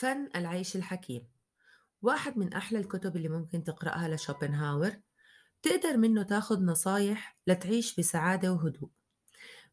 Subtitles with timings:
[0.00, 1.26] فن العيش الحكيم.
[2.02, 4.92] واحد من أحلى الكتب اللي ممكن تقرأها لشوبنهاور
[5.62, 8.90] تقدر منه تاخد نصايح لتعيش بسعادة وهدوء.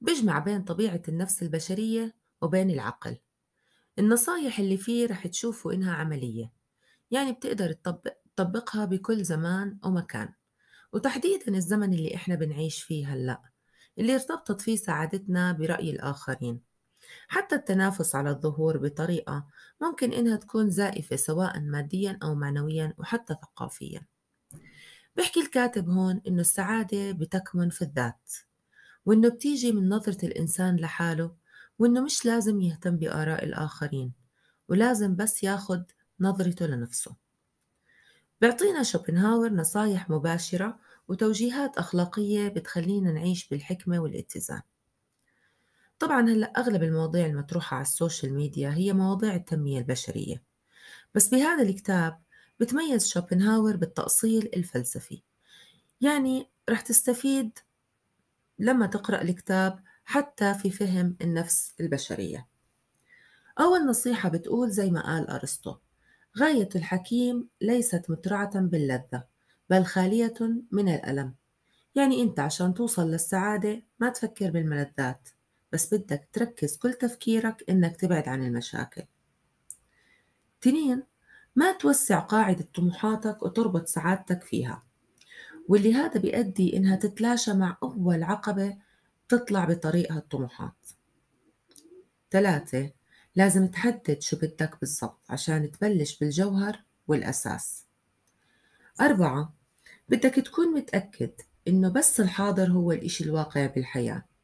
[0.01, 3.17] بيجمع بين طبيعة النفس البشرية وبين العقل.
[3.99, 6.53] النصايح اللي فيه رح تشوفوا إنها عملية.
[7.11, 10.33] يعني بتقدر تطبق تطبقها بكل زمان ومكان.
[10.93, 13.41] وتحديدا الزمن اللي إحنا بنعيش فيه هلأ
[13.99, 16.66] اللي ارتبطت فيه سعادتنا برأي الآخرين.
[17.27, 19.45] حتى التنافس على الظهور بطريقة
[19.81, 24.05] ممكن إنها تكون زائفة سواء ماديا أو معنويا وحتى ثقافيا.
[25.15, 28.31] بيحكي الكاتب هون إنه السعادة بتكمن في الذات
[29.05, 31.35] وإنه بتيجي من نظرة الإنسان لحاله
[31.79, 34.13] وإنه مش لازم يهتم بآراء الآخرين
[34.67, 35.83] ولازم بس ياخد
[36.19, 37.15] نظرته لنفسه.
[38.41, 44.61] بيعطينا شوبنهاور نصايح مباشرة وتوجيهات أخلاقية بتخلينا نعيش بالحكمة والاتزان.
[45.99, 50.43] طبعا هلأ أغلب المواضيع المطروحة على ال social media هي مواضيع التنمية البشرية
[51.15, 52.21] بس بهذا الكتاب
[52.59, 55.21] بتميز شوبنهاور بالتأصيل الفلسفي
[56.01, 57.59] يعني رح تستفيد
[58.59, 62.47] لما تقرأ الكتاب حتى في فهم النفس البشرية.
[63.59, 65.75] أول نصيحة بتقول زي ما قال أرسطو
[66.39, 69.23] غاية الحكيم ليست مترعة باللذة
[69.69, 70.33] بل خالية
[70.71, 71.35] من الألم.
[71.95, 75.29] يعني أنت عشان توصل للسعادة ما تفكر بالملذات.
[75.77, 79.03] بس بدك تركز كل تفكيرك إنك تبعد عن المشاكل.
[80.61, 81.03] تنين
[81.55, 84.83] ما توسع قاعدة طموحاتك وتربط سعادتك فيها
[85.67, 88.77] واللي هذا بيؤدي إنها تتلاشى مع أول عقبة
[89.29, 90.87] تطلع بطريقها الطموحات
[92.31, 92.91] ثلاثة
[93.35, 97.85] لازم تحدد شو بدك بالضبط عشان تبلش بالجوهر والأساس.
[99.01, 99.53] أربعة
[100.09, 101.31] بدك تكون متأكد
[101.67, 104.36] إنه بس الحاضر هو الإشي الواقع بالحياة.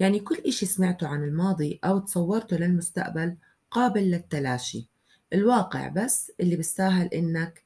[0.00, 3.36] يعني كل إشي سمعته عن الماضي أو تصورته للمستقبل
[3.70, 4.88] قابل للتلاشي.
[5.32, 7.64] الواقع بس اللي بيستاهل إنك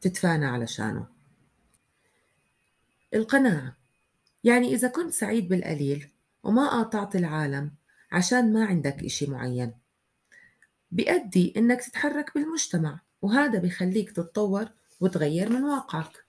[0.00, 1.06] تتفانى علشانه.
[3.14, 3.76] القناعة.
[4.44, 6.10] يعني إذا كنت سعيد بالقليل
[6.42, 7.72] وما قاطعت العالم
[8.12, 9.74] عشان ما عندك إشي معين
[10.90, 14.68] بيأدي إنك تتحرك بالمجتمع وهذا بيخليك تتطور
[15.00, 16.26] وتغير من واقعك.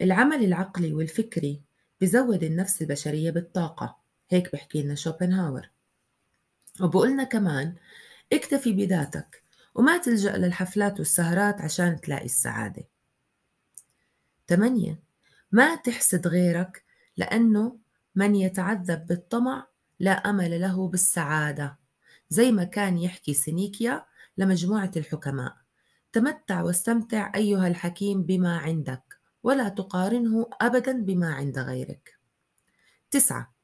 [0.00, 1.62] العمل العقلي والفكري.
[2.00, 3.98] بزود النفس البشرية بالطاقة.
[4.30, 5.70] هيك بحكي لنا شوبنهاور.
[6.80, 7.74] وبقولنا كمان
[8.32, 9.42] اكتفي بذاتك
[9.74, 12.84] وما تلجأ للحفلات والسهرات عشان تلاقي السعادة.
[14.48, 15.00] ثمانية
[15.52, 16.84] ما تحسد غيرك
[17.16, 17.78] لأنه
[18.14, 19.66] من يتعذب بالطمع
[20.00, 21.78] لا أمل له بالسعادة.
[22.30, 24.06] زي ما كان يحكي سينيكيا
[24.38, 25.56] لمجموعة الحكماء.
[26.12, 29.17] تمتع واستمتع أيها الحكيم بما عندك.
[29.42, 32.18] ولا تقارنه أبدا بما عند غيرك.
[33.10, 33.54] تسعة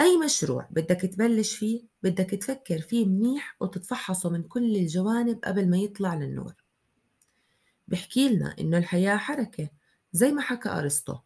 [0.00, 5.76] أي مشروع بدك تبلش فيه بدك تفكر فيه منيح وتتفحصه من كل الجوانب قبل ما
[5.76, 6.54] يطلع للنور.
[7.88, 9.68] بحكي لنا إنه الحياة حركة
[10.12, 11.18] زي ما حكى أرسطو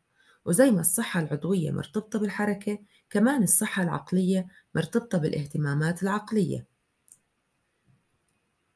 [0.45, 2.79] وزي ما الصحة العضوية مرتبطة بالحركة
[3.11, 6.67] كمان الصحة العقلية مرتبطة بالاهتمامات العقلية.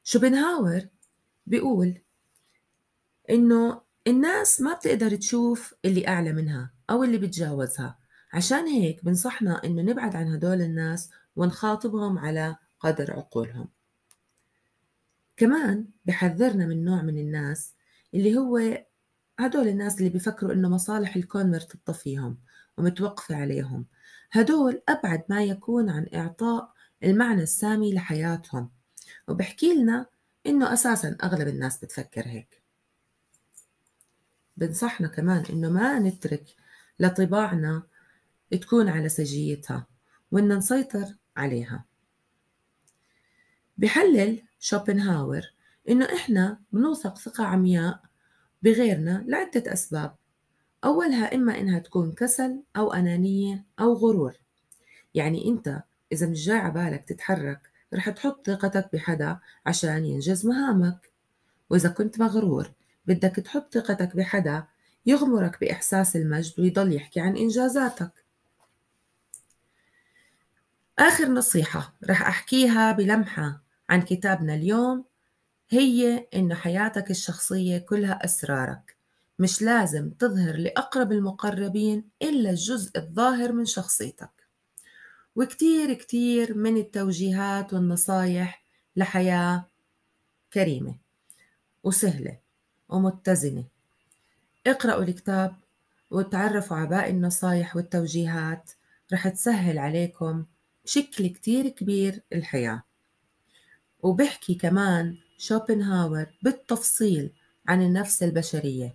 [0.04, 0.88] شوبنهاور
[1.46, 2.02] بيقول
[3.30, 7.98] إنه الناس ما بتقدر تشوف اللي أعلى منها أو اللي بتجاوزها.
[8.32, 13.68] عشان هيك بنصحنا إنه نبعد عن هدول الناس ونخاطبهم على قدر عقولهم.
[15.36, 17.74] كمان بحذرنا من نوع من الناس
[18.14, 18.84] اللي هو
[19.38, 22.38] هدول الناس اللي بيفكروا إنه مصالح الكون مرتبطة فيهم
[22.78, 23.86] ومتوقفة عليهم.
[24.32, 26.72] هدول أبعد ما يكون عن إعطاء
[27.04, 28.70] المعنى السامي لحياتهم.
[29.28, 30.06] وبحكي لنا
[30.46, 32.61] إنه أساسا أغلب الناس بتفكر هيك.
[34.66, 36.44] بنصحنا كمان إنه ما نترك
[37.00, 37.82] لطباعنا
[38.50, 39.86] تكون على سجيتها
[40.32, 41.84] وإن نسيطر عليها.
[43.78, 45.42] بحلل شوبنهاور
[45.88, 48.00] إنه إحنا بنوثق ثقة عمياء
[48.62, 50.14] بغيرنا لعدة أسباب.
[50.84, 54.32] أولها إما إنها تكون كسل أو أنانية أو غرور.
[55.14, 61.12] يعني أنت إذا مش جاي عبالك تتحرك رح تحط ثقتك بحدا عشان ينجز مهامك.
[61.70, 62.70] وإذا كنت مغرور
[63.06, 64.64] بدك تحط ثقتك بحدا
[65.06, 68.24] يغمرك بإحساس المجد ويضل يحكي عن إنجازاتك.
[70.98, 75.04] آخر نصيحة رح أحكيها بلمحة عن كتابنا اليوم
[75.70, 78.96] هي إنه حياتك الشخصية كلها أسرارك.
[79.38, 84.30] مش لازم تظهر لأقرب المقربين إلا الجزء الظاهر من شخصيتك.
[85.36, 88.64] وكتير كتير من التوجيهات والنصايح
[88.96, 89.66] لحياة
[90.52, 90.98] كريمة
[91.84, 92.41] وسهلة.
[92.92, 93.64] ومتزنة.
[94.66, 95.56] اقرأوا الكتاب
[96.10, 98.70] وتعرفوا على باقي النصايح والتوجيهات
[99.12, 100.44] رح تسهل عليكم
[100.84, 102.82] بشكل كتير كبير الحياة.
[104.02, 107.32] وبحكي كمان شوبنهاور بالتفصيل
[107.68, 108.94] عن النفس البشرية.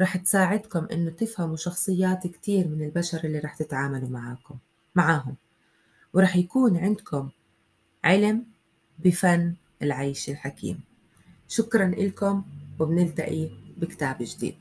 [0.00, 4.58] رح تساعدكم إنه تفهموا شخصيات كتير من البشر اللي رح تتعاملوا معاكم
[4.94, 5.36] معاهم.
[6.12, 7.30] ورح يكون عندكم
[8.04, 8.46] علم
[8.98, 10.80] بفن العيش الحكيم.
[11.48, 12.44] شكرا لكم
[12.80, 13.48] وبنلتقي
[13.78, 14.54] بكتاب جديد.